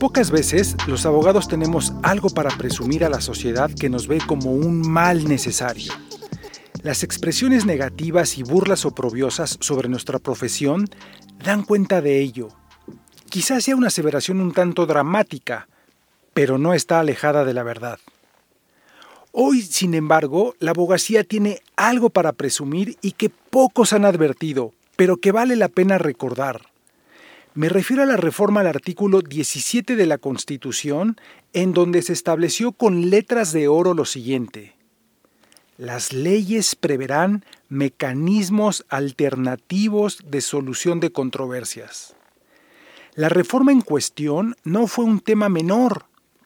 [0.00, 4.50] pocas veces los abogados tenemos algo para presumir a la sociedad que nos ve como
[4.50, 5.92] un mal necesario.
[6.82, 10.88] Las expresiones negativas y burlas oprobiosas sobre nuestra profesión
[11.44, 12.48] dan cuenta de ello.
[13.28, 15.68] Quizás sea una aseveración un tanto dramática,
[16.32, 17.98] pero no está alejada de la verdad.
[19.32, 25.18] Hoy, sin embargo, la abogacía tiene algo para presumir y que pocos han advertido, pero
[25.18, 26.69] que vale la pena recordar.
[27.52, 31.16] Me refiero a la reforma al artículo 17 de la Constitución,
[31.52, 34.76] en donde se estableció con letras de oro lo siguiente.
[35.76, 42.14] Las leyes preverán mecanismos alternativos de solución de controversias.
[43.16, 46.04] La reforma en cuestión no fue un tema menor,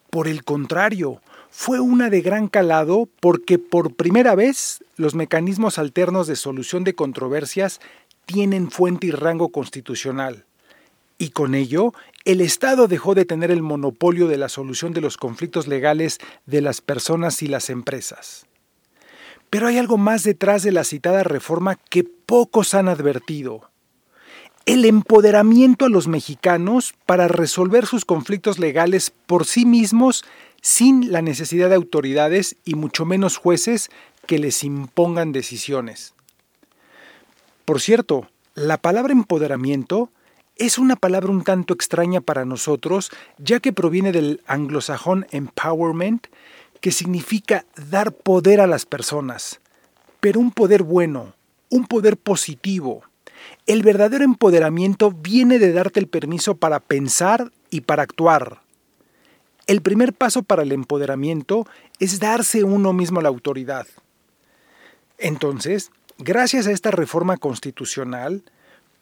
[0.08, 6.28] por el contrario, fue una de gran calado porque por primera vez los mecanismos alternos
[6.28, 7.80] de solución de controversias
[8.24, 10.46] tienen fuente y rango constitucional
[11.18, 11.92] y con ello
[12.24, 16.60] el Estado dejó de tener el monopolio de la solución de los conflictos legales de
[16.60, 18.46] las personas y las empresas.
[19.50, 23.70] Pero hay algo más detrás de la citada reforma que pocos han advertido.
[24.66, 30.24] El empoderamiento a los mexicanos para resolver sus conflictos legales por sí mismos
[30.62, 33.90] sin la necesidad de autoridades y mucho menos jueces
[34.26, 36.14] que les impongan decisiones.
[37.66, 40.10] Por cierto, la palabra empoderamiento
[40.56, 46.28] es una palabra un tanto extraña para nosotros, ya que proviene del anglosajón empowerment,
[46.80, 49.60] que significa dar poder a las personas,
[50.20, 51.34] pero un poder bueno,
[51.70, 53.02] un poder positivo.
[53.66, 58.60] El verdadero empoderamiento viene de darte el permiso para pensar y para actuar.
[59.66, 61.66] El primer paso para el empoderamiento
[61.98, 63.86] es darse uno mismo la autoridad.
[65.18, 68.44] Entonces, gracias a esta reforma constitucional,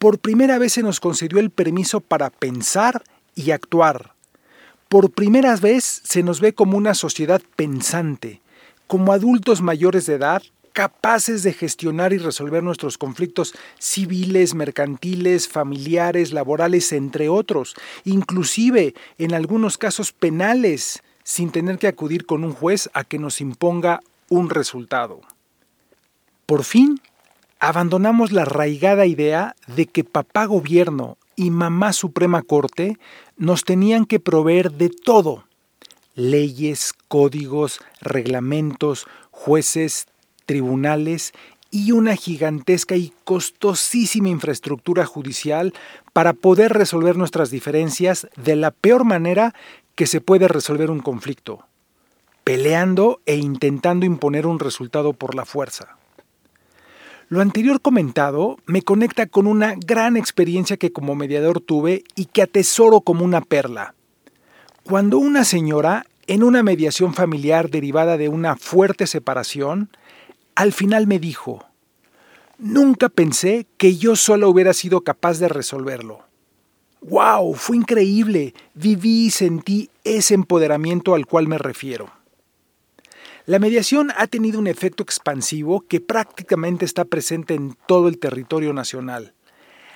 [0.03, 3.03] por primera vez se nos concedió el permiso para pensar
[3.35, 4.11] y actuar.
[4.89, 8.41] Por primera vez se nos ve como una sociedad pensante,
[8.87, 10.43] como adultos mayores de edad
[10.73, 19.33] capaces de gestionar y resolver nuestros conflictos civiles, mercantiles, familiares, laborales, entre otros, inclusive en
[19.33, 24.49] algunos casos penales, sin tener que acudir con un juez a que nos imponga un
[24.49, 25.21] resultado.
[26.45, 26.99] Por fin
[27.63, 32.97] abandonamos la arraigada idea de que papá gobierno y mamá Suprema Corte
[33.37, 35.45] nos tenían que proveer de todo.
[36.13, 40.07] Leyes, códigos, reglamentos, jueces,
[40.45, 41.31] tribunales
[41.71, 45.73] y una gigantesca y costosísima infraestructura judicial
[46.11, 49.55] para poder resolver nuestras diferencias de la peor manera
[49.95, 51.65] que se puede resolver un conflicto,
[52.43, 55.95] peleando e intentando imponer un resultado por la fuerza.
[57.29, 62.41] Lo anterior comentado me conecta con una gran experiencia que como mediador tuve y que
[62.41, 63.95] atesoro como una perla.
[64.83, 69.89] Cuando una señora, en una mediación familiar derivada de una fuerte separación,
[70.55, 71.65] al final me dijo,
[72.59, 76.21] Nunca pensé que yo solo hubiera sido capaz de resolverlo.
[77.01, 77.55] ¡Wow!
[77.55, 78.53] Fue increíble.
[78.73, 82.09] Viví y sentí ese empoderamiento al cual me refiero.
[83.45, 88.71] La mediación ha tenido un efecto expansivo que prácticamente está presente en todo el territorio
[88.71, 89.33] nacional,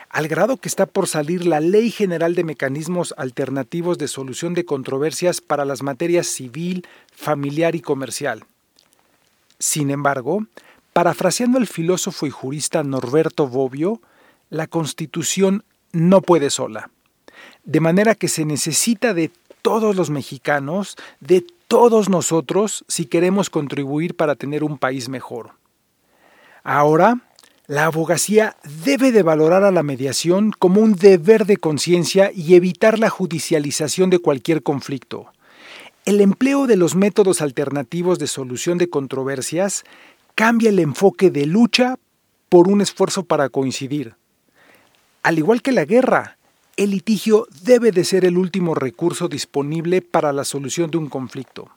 [0.10, 4.66] al grado que está por salir la Ley General de Mecanismos Alternativos de Solución de
[4.66, 6.86] Controversias para las materias civil,
[7.16, 8.44] familiar y comercial.
[9.60, 10.46] Sin embargo,
[10.92, 14.02] parafraseando al filósofo y jurista Norberto Bobbio,
[14.50, 16.90] la Constitución no puede sola.
[17.64, 19.32] De manera que se necesita de
[19.62, 25.52] todos los mexicanos, de todos nosotros si queremos contribuir para tener un país mejor.
[26.64, 27.22] Ahora,
[27.68, 28.56] la abogacía
[28.86, 34.10] debe de valorar a la mediación como un deber de conciencia y evitar la judicialización
[34.10, 35.28] de cualquier conflicto.
[36.06, 39.84] El empleo de los métodos alternativos de solución de controversias
[40.36, 41.98] cambia el enfoque de lucha
[42.48, 44.16] por un esfuerzo para coincidir.
[45.24, 46.37] Al igual que la guerra,
[46.78, 51.70] el litigio debe de ser el último recurso disponible para la solución de un conflicto.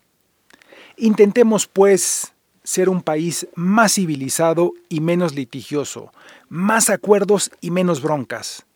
[0.99, 2.33] Intentemos, pues,
[2.63, 6.13] ser un país más civilizado y menos litigioso,
[6.51, 8.67] más acuerdos y menos broncas.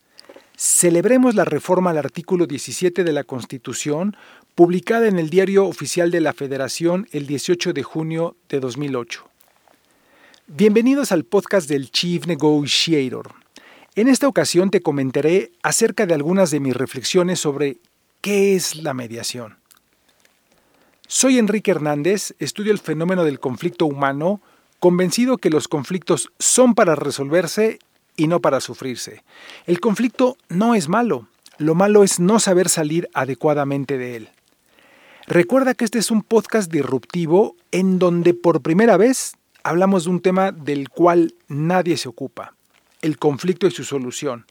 [0.57, 4.17] Celebremos la reforma al artículo 17 de la Constitución,
[4.55, 9.29] publicada en el Diario Oficial de la Federación el 18 de junio de 2008.
[10.47, 13.44] Bienvenidos al podcast del Chief Negotiator.
[13.97, 17.77] En esta ocasión te comentaré acerca de algunas de mis reflexiones sobre
[18.19, 19.55] qué es la mediación.
[21.07, 24.41] Soy Enrique Hernández, estudio el fenómeno del conflicto humano,
[24.81, 27.79] convencido que los conflictos son para resolverse
[28.17, 29.23] y no para sufrirse.
[29.65, 34.29] El conflicto no es malo, lo malo es no saber salir adecuadamente de él.
[35.25, 40.19] Recuerda que este es un podcast disruptivo en donde por primera vez hablamos de un
[40.19, 42.54] tema del cual nadie se ocupa,
[43.05, 44.47] el conflicto y su solución,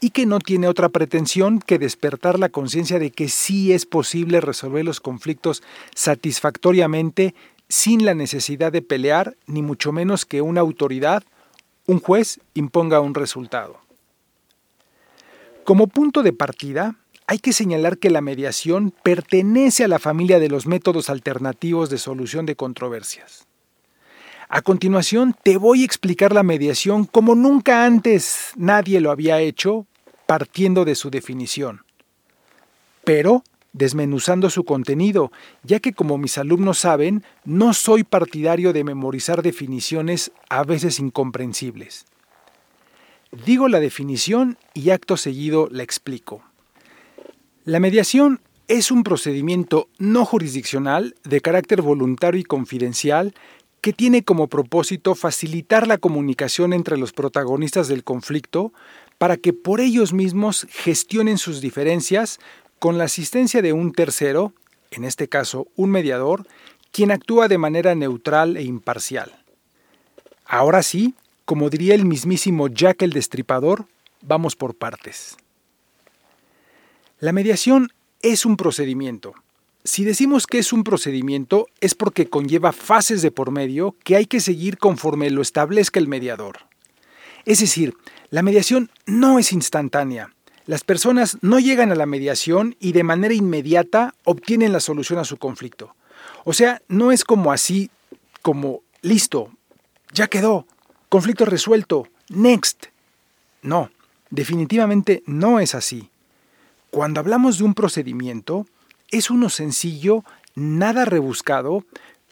[0.00, 4.40] y que no tiene otra pretensión que despertar la conciencia de que sí es posible
[4.40, 5.62] resolver los conflictos
[5.94, 7.34] satisfactoriamente
[7.68, 11.24] sin la necesidad de pelear, ni mucho menos que una autoridad,
[11.86, 13.78] un juez, imponga un resultado.
[15.64, 20.48] Como punto de partida, hay que señalar que la mediación pertenece a la familia de
[20.48, 23.46] los métodos alternativos de solución de controversias.
[24.52, 29.86] A continuación, te voy a explicar la mediación como nunca antes nadie lo había hecho,
[30.26, 31.82] partiendo de su definición.
[33.04, 35.30] Pero desmenuzando su contenido,
[35.62, 42.04] ya que como mis alumnos saben, no soy partidario de memorizar definiciones a veces incomprensibles.
[43.46, 46.42] Digo la definición y acto seguido la explico.
[47.64, 53.34] La mediación es un procedimiento no jurisdiccional de carácter voluntario y confidencial
[53.80, 58.72] que tiene como propósito facilitar la comunicación entre los protagonistas del conflicto
[59.18, 62.38] para que por ellos mismos gestionen sus diferencias
[62.78, 64.52] con la asistencia de un tercero,
[64.90, 66.46] en este caso un mediador,
[66.90, 69.44] quien actúa de manera neutral e imparcial.
[70.44, 73.86] Ahora sí, como diría el mismísimo Jack el Destripador,
[74.22, 75.36] vamos por partes.
[77.18, 77.92] La mediación
[78.22, 79.34] es un procedimiento.
[79.84, 84.26] Si decimos que es un procedimiento es porque conlleva fases de por medio que hay
[84.26, 86.58] que seguir conforme lo establezca el mediador.
[87.46, 87.94] Es decir,
[88.28, 90.34] la mediación no es instantánea.
[90.66, 95.24] Las personas no llegan a la mediación y de manera inmediata obtienen la solución a
[95.24, 95.96] su conflicto.
[96.44, 97.90] O sea, no es como así,
[98.42, 99.50] como listo,
[100.12, 100.66] ya quedó,
[101.08, 102.86] conflicto resuelto, next.
[103.62, 103.90] No,
[104.28, 106.10] definitivamente no es así.
[106.90, 108.66] Cuando hablamos de un procedimiento,
[109.10, 110.24] es uno sencillo,
[110.54, 111.84] nada rebuscado,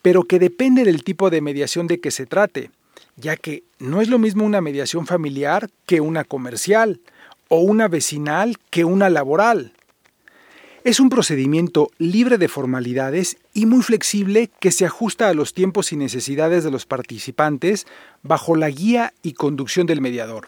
[0.02, 2.70] pero que depende del tipo de mediación de que se trate,
[3.16, 7.00] ya que no es lo mismo una mediación familiar que una comercial,
[7.48, 9.72] o una vecinal que una laboral.
[10.84, 15.92] Es un procedimiento libre de formalidades y muy flexible que se ajusta a los tiempos
[15.92, 17.86] y necesidades de los participantes
[18.22, 20.46] bajo la guía y conducción del mediador.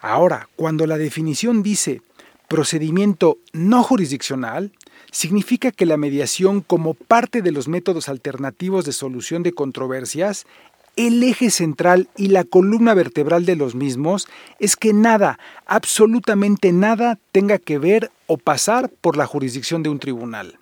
[0.00, 2.02] Ahora, cuando la definición dice
[2.46, 4.72] procedimiento no jurisdiccional,
[5.16, 10.46] significa que la mediación como parte de los métodos alternativos de solución de controversias
[10.94, 14.28] el eje central y la columna vertebral de los mismos
[14.58, 20.00] es que nada, absolutamente nada, tenga que ver o pasar por la jurisdicción de un
[20.00, 20.58] tribunal.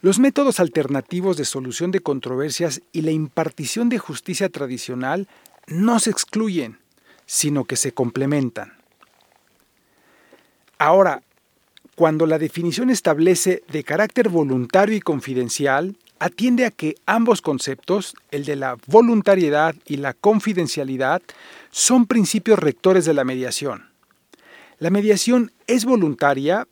[0.00, 5.26] Los métodos alternativos de solución de controversias y la impartición de justicia tradicional
[5.66, 6.78] no se excluyen,
[7.26, 8.74] sino que se complementan.
[10.78, 11.22] Ahora,
[12.00, 18.46] cuando la definición establece de carácter voluntario y confidencial, atiende a que ambos conceptos, el
[18.46, 21.20] de la voluntariedad y la confidencialidad,
[21.70, 23.90] son principios rectores de la mediación.
[24.78, 26.66] La mediación es voluntaria,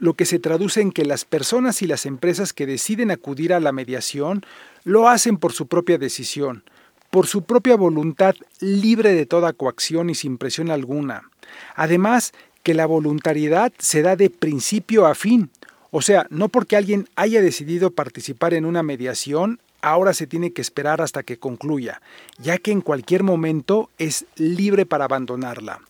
[0.00, 3.60] lo que se traduce en que las personas y las empresas que deciden acudir a
[3.60, 4.44] la mediación
[4.82, 6.64] lo hacen por su propia decisión,
[7.10, 11.30] por su propia voluntad libre de toda coacción y sin presión alguna.
[11.76, 15.50] Además, que la voluntariedad se da de principio a fin,
[15.90, 20.62] o sea, no porque alguien haya decidido participar en una mediación, ahora se tiene que
[20.62, 22.00] esperar hasta que concluya,
[22.38, 25.80] ya que en cualquier momento es libre para abandonarla.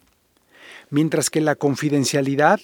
[0.91, 2.61] Mientras que la confidencialidad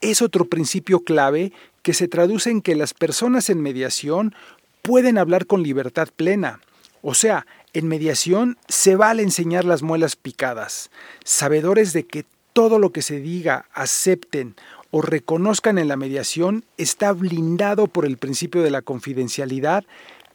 [0.00, 4.34] es otro principio clave que se traduce en que las personas en mediación
[4.82, 6.60] pueden hablar con libertad plena.
[7.02, 10.90] O sea, en mediación se vale enseñar las muelas picadas,
[11.24, 12.24] sabedores de que
[12.56, 14.54] todo lo que se diga, acepten
[14.90, 19.84] o reconozcan en la mediación está blindado por el principio de la confidencialidad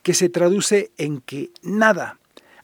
[0.04, 2.20] que se traduce en que nada,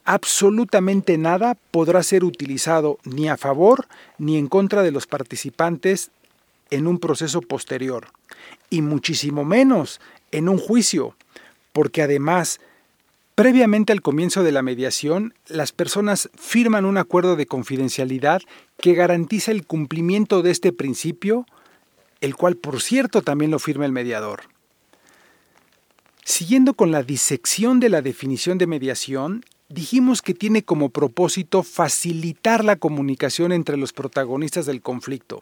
[0.06, 3.88] absolutamente nada podrá ser utilizado ni a favor
[4.20, 6.12] ni en contra de los participantes
[6.70, 8.10] en un proceso posterior,
[8.70, 10.00] y muchísimo menos
[10.32, 11.16] en un juicio,
[11.74, 12.60] porque además,
[13.38, 18.42] previamente al comienzo de la mediación, las personas firman un acuerdo de confidencialidad
[18.82, 21.46] que garantiza el cumplimiento de este principio
[22.20, 24.42] el cual por cierto también lo firma el mediador.
[26.24, 32.66] Siguiendo con la disección de la definición de mediación, dijimos que tiene como propósito facilitar
[32.66, 35.42] la comunicación entre los protagonistas del conflicto,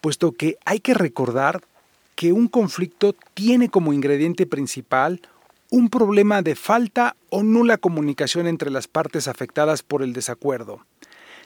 [0.00, 1.62] puesto que hay que recordar
[2.14, 5.20] que un conflicto tiene como ingrediente principal
[5.72, 10.84] un problema de falta o nula comunicación entre las partes afectadas por el desacuerdo.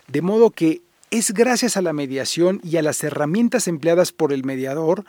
[0.09, 4.43] De modo que es gracias a la mediación y a las herramientas empleadas por el
[4.43, 5.05] mediador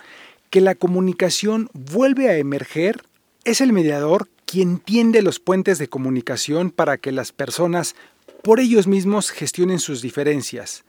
[0.51, 3.01] que la comunicación vuelve a emerger.
[3.43, 7.95] Es el mediador quien tiende los puentes de comunicación para que las personas
[8.43, 10.83] por ellos mismos gestionen sus diferencias.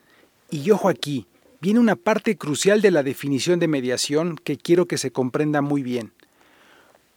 [0.50, 1.26] Y ojo aquí,
[1.62, 5.82] viene una parte crucial de la definición de mediación que quiero que se comprenda muy
[5.82, 6.12] bien.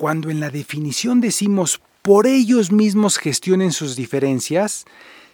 [0.01, 4.86] Cuando en la definición decimos por ellos mismos gestionen sus diferencias,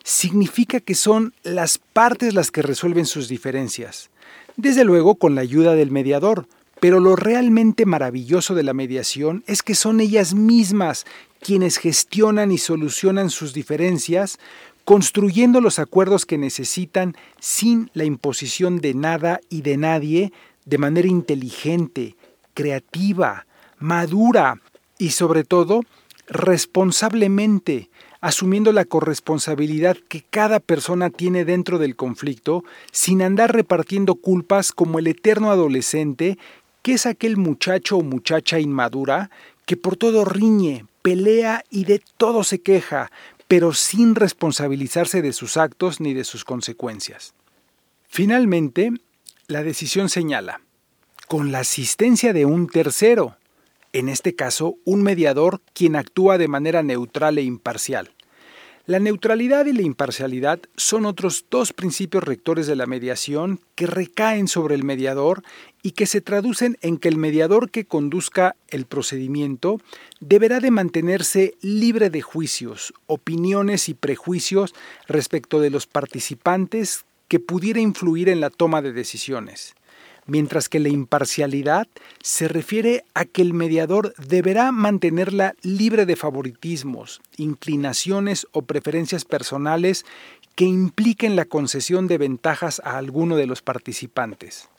[0.03, 4.09] significa que son las partes las que resuelven sus diferencias.
[4.57, 6.49] Desde luego con la ayuda del mediador,
[6.81, 11.05] pero lo realmente maravilloso de la mediación es que son ellas mismas
[11.39, 14.37] quienes gestionan y solucionan sus diferencias,
[14.83, 20.33] construyendo los acuerdos que necesitan sin la imposición de nada y de nadie,
[20.65, 22.17] de manera inteligente,
[22.53, 23.46] creativa,
[23.79, 24.61] madura
[24.97, 25.81] y sobre todo
[26.27, 34.71] responsablemente, asumiendo la corresponsabilidad que cada persona tiene dentro del conflicto, sin andar repartiendo culpas
[34.71, 36.37] como el eterno adolescente,
[36.81, 39.29] que es aquel muchacho o muchacha inmadura
[39.65, 43.11] que por todo riñe, pelea y de todo se queja,
[43.47, 47.33] pero sin responsabilizarse de sus actos ni de sus consecuencias.
[48.07, 48.91] Finalmente,
[49.47, 50.61] la decisión señala,
[51.27, 53.35] con la asistencia de un tercero,
[53.93, 58.11] en este caso un mediador quien actúa de manera neutral e imparcial.
[58.87, 64.47] La neutralidad y la imparcialidad son otros dos principios rectores de la mediación que recaen
[64.47, 65.43] sobre el mediador
[65.83, 69.81] y que se traducen en que el mediador que conduzca el procedimiento
[70.21, 74.73] deberá de mantenerse libre de juicios, opiniones y prejuicios
[75.05, 79.75] respecto de los participantes que pudiera influir en la toma de decisiones
[80.27, 81.87] mientras que la imparcialidad
[82.21, 90.05] se refiere a que el mediador deberá mantenerla libre de favoritismos, inclinaciones o preferencias personales
[90.55, 94.69] que impliquen la concesión de ventajas a alguno de los participantes.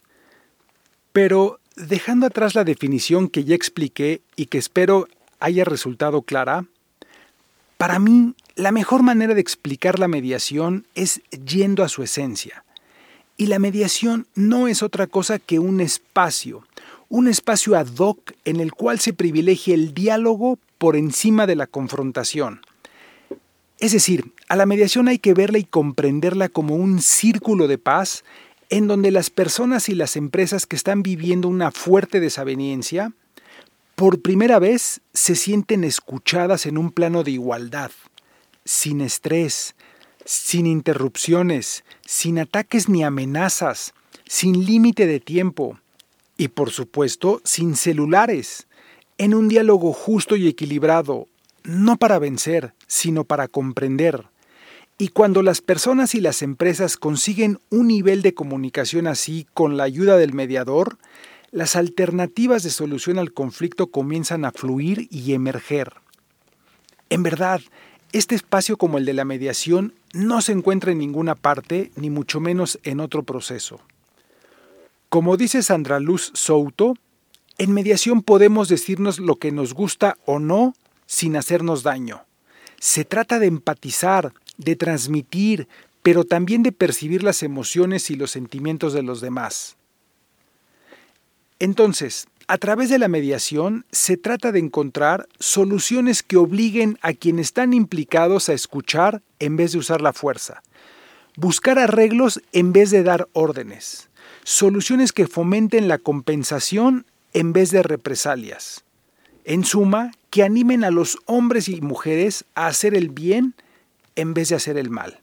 [1.12, 5.09] Pero, dejando atrás la definición que ya expliqué y que espero
[5.40, 6.67] haya resultado clara,
[7.76, 12.64] para mí la mejor manera de explicar la mediación es yendo a su esencia
[13.38, 16.66] y la mediación no es otra cosa que un espacio,
[17.09, 21.68] un espacio ad hoc en el cual se privilegia el diálogo por encima de la
[21.68, 22.61] confrontación.
[23.78, 28.25] Es decir, a la mediación hay que verla y comprenderla como un círculo de paz
[28.71, 33.12] en donde las personas y las empresas que están viviendo una fuerte desaveniencia,
[33.95, 37.92] por primera vez se sienten escuchadas en un plano de igualdad,
[38.64, 39.75] sin estrés,
[40.28, 43.94] sin interrupciones, sin ataques ni amenazas,
[44.26, 45.78] sin límite de tiempo
[46.37, 48.66] y por supuesto sin celulares,
[49.16, 51.28] en un diálogo justo y equilibrado,
[51.64, 54.26] no para vencer, sino para comprender.
[54.99, 59.85] Y cuando las personas y las empresas consiguen un nivel de comunicación así con la
[59.85, 60.99] ayuda del mediador,
[61.52, 65.94] las alternativas de solución al conflicto comienzan a fluir y emerger.
[67.08, 67.62] En verdad,
[68.12, 72.41] este espacio como el de la mediación no se encuentra en ninguna parte, ni mucho
[72.41, 73.81] menos en otro proceso.
[75.09, 76.95] Como dice Sandra Luz Souto,
[77.59, 80.75] en mediación podemos decirnos lo que nos gusta o no
[81.07, 82.25] sin hacernos daño.
[82.79, 85.69] Se trata de empatizar, de transmitir,
[86.03, 89.77] pero también de percibir las emociones y los sentimientos de los demás.
[91.59, 97.49] Entonces, a través de la mediación se trata de encontrar soluciones que obliguen a quienes
[97.49, 100.62] están implicados a escuchar en vez de usar la fuerza,
[101.37, 104.09] buscar arreglos en vez de dar órdenes,
[104.45, 108.83] soluciones que fomenten la compensación en vez de represalias.
[109.45, 113.55] En suma, que animen a los hombres y mujeres a hacer el bien
[114.17, 115.21] en vez de hacer el mal.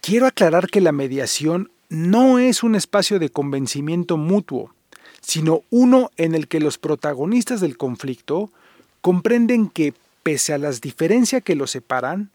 [0.00, 4.74] Quiero aclarar que la mediación no es un espacio de convencimiento mutuo,
[5.22, 8.50] sino uno en el que los protagonistas del conflicto
[9.00, 12.30] comprenden que, pese a las diferencias que los separan,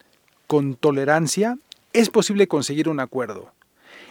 [0.47, 1.57] con tolerancia
[1.93, 3.51] es posible conseguir un acuerdo.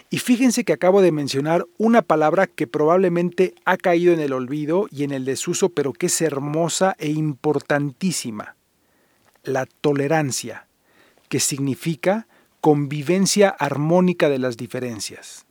[0.09, 4.87] Y fíjense que acabo de mencionar una palabra que probablemente ha caído en el olvido
[4.89, 8.55] y en el desuso, pero que es hermosa e importantísima.
[9.43, 10.67] La tolerancia,
[11.27, 12.27] que significa
[12.61, 15.45] convivencia armónica de las diferencias.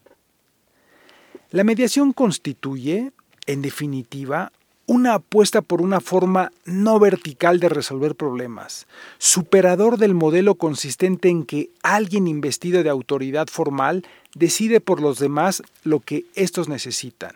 [1.50, 3.12] La mediación constituye,
[3.46, 4.52] en definitiva,
[4.86, 8.86] una apuesta por una forma no vertical de resolver problemas,
[9.18, 15.62] superador del modelo consistente en que alguien investido de autoridad formal decide por los demás
[15.82, 17.34] lo que éstos necesitan.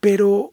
[0.00, 0.52] Pero,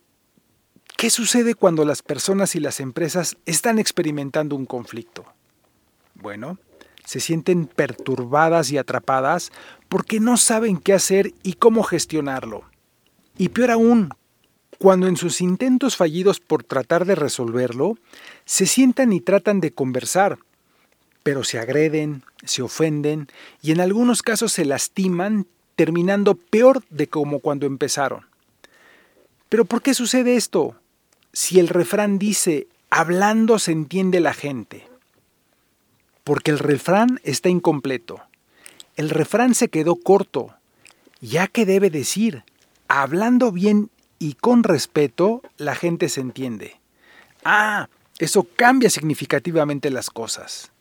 [0.96, 5.26] ¿qué sucede cuando las personas y las empresas están experimentando un conflicto?
[6.16, 6.60] Bueno,
[7.04, 9.52] se sienten perturbadas y atrapadas
[9.90, 12.69] porque no saben qué hacer y cómo gestionarlo.
[13.40, 14.10] Y peor aún,
[14.78, 17.98] cuando en sus intentos fallidos por tratar de resolverlo,
[18.46, 20.38] se sientan y tratan de conversar,
[21.24, 23.28] pero se agreden, se ofenden
[23.64, 28.28] y en algunos casos se lastiman, terminando peor de como cuando empezaron.
[29.50, 30.76] Pero ¿por qué sucede esto?
[31.34, 34.90] Si el refrán dice, hablando se entiende la gente
[36.30, 38.22] porque el refrán está incompleto.
[38.96, 40.54] El refrán se quedó corto,
[41.22, 42.44] ya que debe decir,
[42.90, 46.82] hablando bien y con respeto, la gente se entiende.
[47.46, 50.74] Ah, eso cambia significativamente las cosas.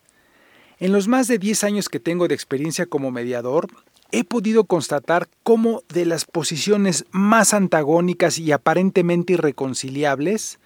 [0.81, 3.69] En los más de 10 años que tengo de experiencia como mediador,
[4.11, 10.59] he podido constatar cómo de las posiciones más antagónicas y aparentemente irreconciliables,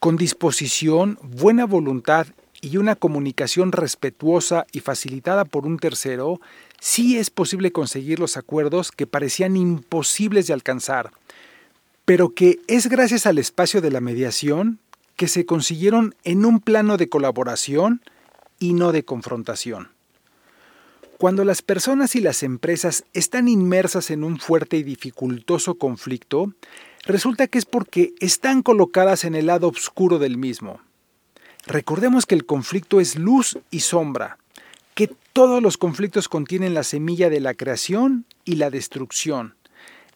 [0.00, 2.26] con disposición, buena voluntad
[2.62, 6.40] y una comunicación respetuosa y facilitada por un tercero,
[6.80, 11.12] sí es posible conseguir los acuerdos que parecían imposibles de alcanzar,
[12.04, 14.80] pero que es gracias al espacio de la mediación
[15.14, 18.02] que se consiguieron en un plano de colaboración
[18.58, 19.90] y no de confrontación.
[21.18, 26.54] Cuando las personas y las empresas están inmersas en un fuerte y dificultoso conflicto,
[27.04, 30.80] resulta que es porque están colocadas en el lado oscuro del mismo
[31.66, 34.38] Recordemos que el conflicto es luz y sombra,
[35.00, 39.54] que todos los conflictos contienen la semilla de la creación y la destrucción,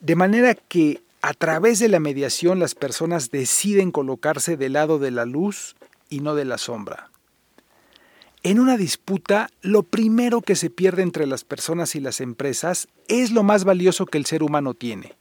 [0.00, 5.11] de manera que a través de la mediación las personas deciden colocarse del lado de
[5.11, 5.75] la luz
[6.11, 7.09] y no de la sombra.
[8.43, 13.31] En una disputa, lo primero que se pierde entre las personas y las empresas es
[13.31, 15.14] lo más valioso que el ser humano tiene,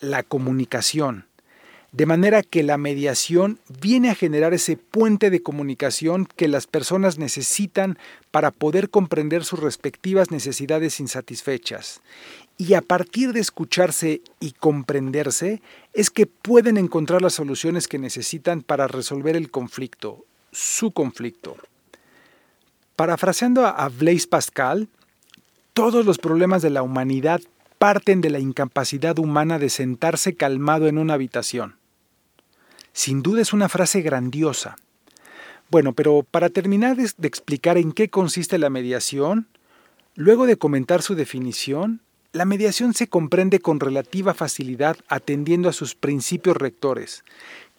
[0.00, 1.24] la comunicación
[1.96, 7.16] de manera que la mediación viene a generar ese puente de comunicación que las personas
[7.16, 7.98] necesitan
[8.30, 12.02] para poder comprender sus respectivas necesidades insatisfechas.
[12.58, 15.62] Y a partir de escucharse y comprenderse
[15.94, 21.56] es que pueden encontrar las soluciones que necesitan para resolver el conflicto, su conflicto.
[22.94, 24.88] Parafraseando a Blaise Pascal,
[25.72, 27.40] todos los problemas de la humanidad
[27.78, 31.76] parten de la incapacidad humana de sentarse calmado en una habitación.
[32.96, 34.78] Sin duda es una frase grandiosa.
[35.70, 39.48] Bueno, pero para terminar de explicar en qué consiste la mediación,
[40.14, 42.00] luego de comentar su definición,
[42.32, 47.22] la mediación se comprende con relativa facilidad atendiendo a sus principios rectores,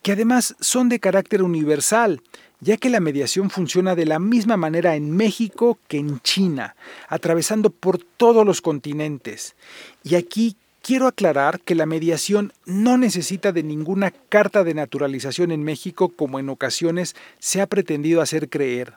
[0.03, 2.21] que además son de carácter universal,
[2.59, 6.75] ya que la mediación funciona de la misma manera en México que en China,
[7.09, 9.55] atravesando por todos los continentes.
[10.03, 15.61] Y aquí Quiero aclarar que la mediación no necesita de ninguna carta de naturalización en
[15.61, 18.93] México como en ocasiones se ha pretendido hacer creer.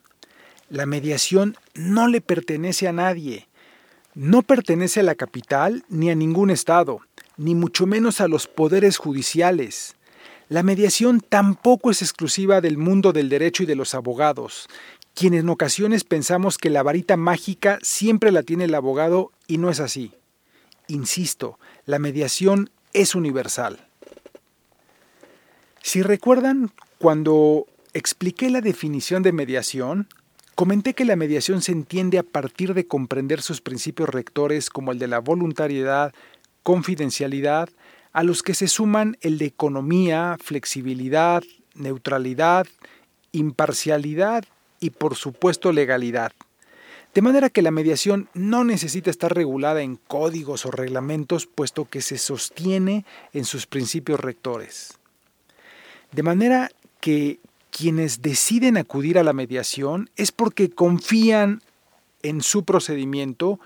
[0.68, 3.48] La mediación no le pertenece a nadie.
[4.14, 7.00] No pertenece a la capital ni a ningún Estado,
[7.36, 9.96] ni mucho menos a los poderes judiciales.
[10.48, 14.68] La mediación tampoco es exclusiva del mundo del derecho y de los abogados,
[15.12, 19.70] quienes en ocasiones pensamos que la varita mágica siempre la tiene el abogado y no
[19.70, 20.12] es así.
[20.90, 21.58] Insisto,
[21.90, 23.80] la mediación es universal.
[25.82, 30.06] Si recuerdan, cuando expliqué la definición de mediación,
[30.54, 35.00] comenté que la mediación se entiende a partir de comprender sus principios rectores como el
[35.00, 36.14] de la voluntariedad,
[36.62, 37.68] confidencialidad,
[38.12, 41.42] a los que se suman el de economía, flexibilidad,
[41.74, 42.68] neutralidad,
[43.32, 44.44] imparcialidad
[44.78, 46.30] y por supuesto legalidad.
[47.14, 52.02] De manera que la mediación no necesita estar regulada en códigos o reglamentos, puesto que
[52.02, 54.98] se sostiene en sus principios rectores.
[56.12, 56.70] De manera
[57.00, 61.62] que quienes deciden acudir a la mediación es porque confían
[62.22, 63.58] en su procedimiento,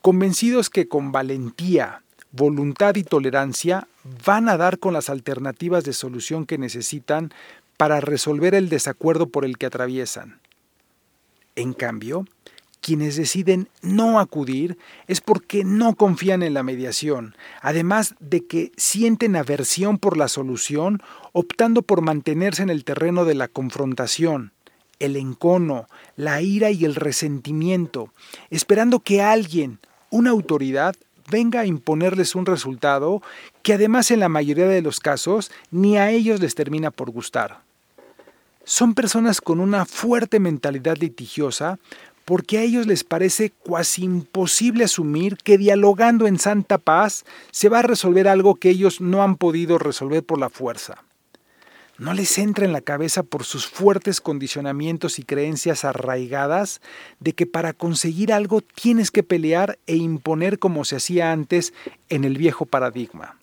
[0.00, 3.88] convencidos que con valentía, voluntad y tolerancia
[4.24, 7.32] van a dar con las alternativas de solución que necesitan
[7.76, 10.40] para resolver el desacuerdo por el que atraviesan.
[11.56, 12.26] En cambio,
[12.82, 19.36] quienes deciden no acudir es porque no confían en la mediación, además de que sienten
[19.36, 21.00] aversión por la solución,
[21.32, 24.52] optando por mantenerse en el terreno de la confrontación,
[24.98, 28.12] el encono, la ira y el resentimiento,
[28.50, 29.78] esperando que alguien,
[30.10, 30.94] una autoridad,
[31.30, 33.22] venga a imponerles un resultado
[33.62, 37.60] que además en la mayoría de los casos ni a ellos les termina por gustar.
[38.64, 41.80] Son personas con una fuerte mentalidad litigiosa,
[42.24, 47.80] porque a ellos les parece cuasi imposible asumir que dialogando en santa paz se va
[47.80, 51.02] a resolver algo que ellos no han podido resolver por la fuerza.
[51.98, 56.80] no les entra en la cabeza por sus fuertes condicionamientos y creencias arraigadas
[57.20, 61.72] de que para conseguir algo tienes que pelear e imponer como se hacía antes
[62.08, 63.36] en el viejo paradigma.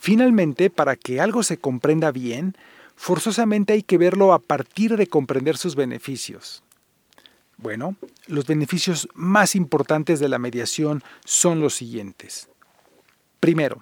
[0.00, 2.56] Finalmente, para que algo se comprenda bien,
[2.96, 6.64] forzosamente hay que verlo a partir de comprender sus beneficios.
[7.62, 7.94] Bueno,
[8.26, 12.48] los beneficios más importantes de la mediación son los siguientes.
[13.38, 13.80] Primero,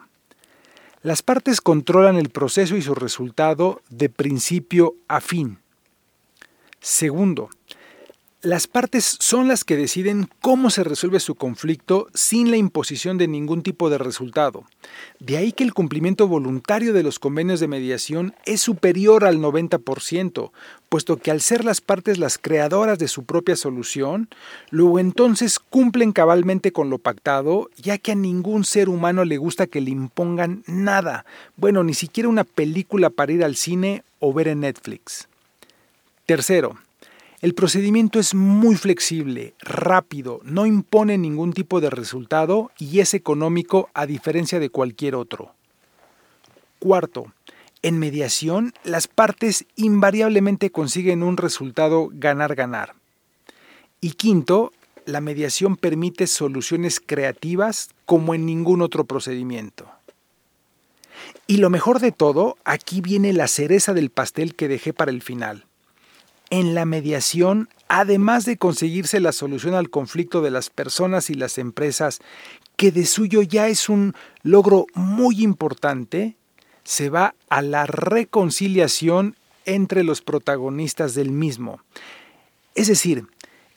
[1.01, 5.61] las partes controlan el proceso y su resultado de principio a fin.
[6.79, 7.49] Segundo,
[8.42, 13.29] las partes son las que deciden cómo se resuelve su conflicto sin la imposición de
[13.29, 14.64] ningún tipo de resultado.
[15.18, 20.53] De ahí que el cumplimiento voluntario de los convenios de mediación es superior al 90%,
[20.88, 24.31] puesto que al ser las partes las creadoras de su propia solución,
[24.70, 29.66] luego entonces cumplen cabalmente con lo pactado, ya que a ningún ser humano le gusta
[29.66, 31.26] que le impongan nada,
[31.57, 35.29] bueno, ni siquiera una película para ir al cine o ver en Netflix.
[36.24, 36.79] Tercero,
[37.40, 43.88] el procedimiento es muy flexible, rápido, no impone ningún tipo de resultado y es económico
[43.94, 45.55] a diferencia de cualquier otro.
[46.79, 47.33] Cuarto,
[47.81, 52.94] en mediación las partes invariablemente consiguen un resultado ganar-ganar.
[54.03, 54.72] Y quinto,
[55.07, 59.90] la mediación permite soluciones creativas como en ningún otro procedimiento.
[61.46, 65.22] Y lo mejor de todo, aquí viene la cereza del pastel que dejé para el
[65.22, 65.64] final
[66.51, 71.59] en la mediación, además de conseguirse la solución al conflicto de las personas y las
[71.59, 72.19] empresas,
[72.77, 76.37] que de suyo ya es un logro muy importante,
[76.83, 81.81] se va a la reconciliación entre los protagonistas del mismo.
[82.75, 83.27] Es decir,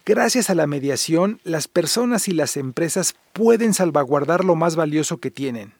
[0.05, 5.31] gracias a la mediación, las personas y las empresas pueden salvaguardar lo más valioso que
[5.31, 5.73] tienen,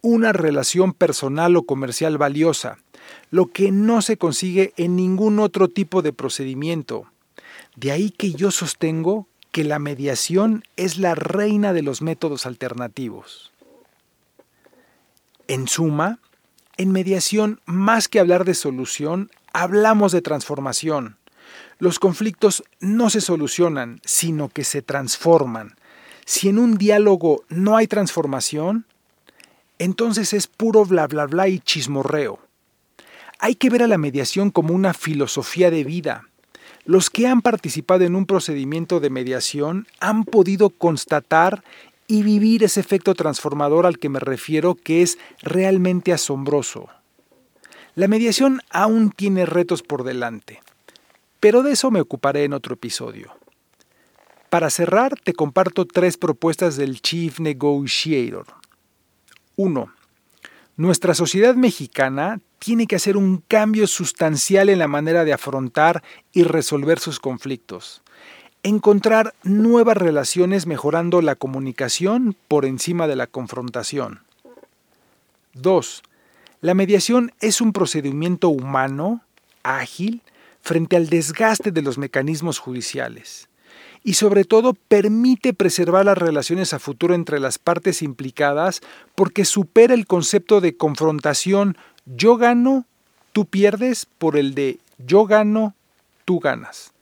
[0.00, 2.78] una relación personal o comercial valiosa,
[3.30, 7.06] lo que no se consigue en ningún otro tipo de procedimiento.
[7.76, 13.52] De ahí que yo sostengo que la mediación es la reina de los métodos alternativos.
[15.46, 16.18] En suma,
[16.76, 21.16] en mediación, más que hablar de solución, hablamos de transformación.
[21.78, 25.76] Los conflictos no se solucionan, sino que se transforman.
[26.24, 28.84] Si en un diálogo no hay transformación,
[29.78, 32.38] entonces es puro bla bla bla y chismorreo.
[33.38, 36.28] Hay que ver a la mediación como una filosofía de vida.
[36.84, 41.62] Los que han participado en un procedimiento de mediación han podido constatar
[42.08, 46.88] y vivir ese efecto transformador al que me refiero que es realmente asombroso.
[47.94, 50.62] La mediación aún tiene retos por delante,
[51.38, 53.36] pero de eso me ocuparé en otro episodio.
[54.50, 58.46] Para cerrar, te comparto tres propuestas del Chief Negotiator.
[59.56, 59.92] 1.
[60.76, 66.42] Nuestra sociedad mexicana tiene que hacer un cambio sustancial en la manera de afrontar y
[66.42, 68.02] resolver sus conflictos.
[68.62, 74.20] Encontrar nuevas relaciones mejorando la comunicación por encima de la confrontación.
[75.54, 76.02] 2.
[76.60, 79.22] La mediación es un procedimiento humano,
[79.62, 80.22] ágil,
[80.60, 83.48] frente al desgaste de los mecanismos judiciales.
[84.02, 88.80] Y sobre todo permite preservar las relaciones a futuro entre las partes implicadas
[89.14, 91.76] porque supera el concepto de confrontación
[92.16, 92.86] yo gano,
[93.32, 95.74] tú pierdes por el de yo gano,
[96.24, 96.92] tú ganas.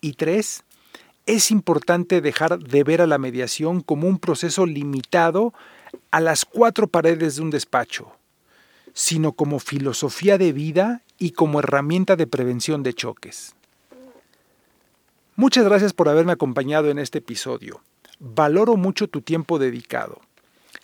[0.00, 0.64] Y tres,
[1.26, 5.54] es importante dejar de ver a la mediación como un proceso limitado
[6.10, 8.12] a las cuatro paredes de un despacho,
[8.92, 13.54] sino como filosofía de vida y como herramienta de prevención de choques.
[15.36, 17.80] Muchas gracias por haberme acompañado en este episodio.
[18.18, 20.20] Valoro mucho tu tiempo dedicado.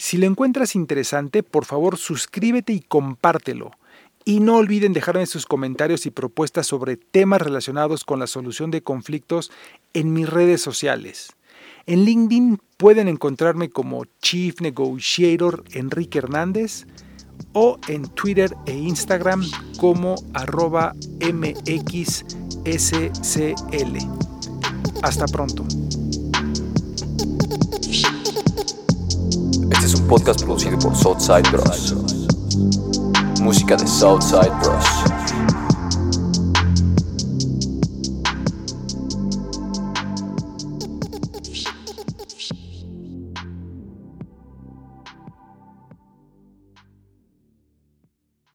[0.03, 3.71] Si lo encuentras interesante, por favor suscríbete y compártelo.
[4.25, 8.83] Y no olviden dejarme sus comentarios y propuestas sobre temas relacionados con la solución de
[8.83, 9.53] conflictos
[9.95, 11.37] en mis redes sociales.
[11.87, 16.85] En LinkedIn pueden encontrarme como Chief Negotiator Enrique Hernández
[17.53, 19.45] o en Twitter e Instagram
[19.79, 22.27] como arroba mxscl.
[25.01, 25.65] Hasta pronto.
[30.12, 31.94] Podcast producido por Southside Bros.
[33.40, 35.22] Música de Southside Bros.